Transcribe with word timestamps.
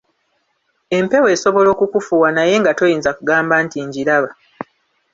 Empewo 0.97 1.27
esobola 1.35 1.69
okukufuuwa 1.71 2.29
naye 2.35 2.53
nga 2.61 2.71
toyinza 2.77 3.11
gamba 3.27 3.55
nti 3.65 3.77
ngiraba. 3.87 4.29